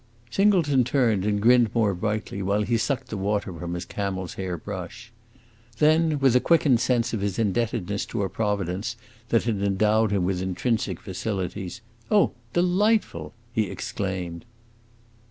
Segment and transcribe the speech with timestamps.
[0.31, 4.57] Singleton turned and grinned more brightly, while he sucked the water from his camel's hair
[4.57, 5.11] brush.
[5.77, 8.95] Then, with a quickened sense of his indebtedness to a Providence
[9.29, 14.43] that had endowed him with intrinsic facilities, "Oh, delightful!" he exclaimed.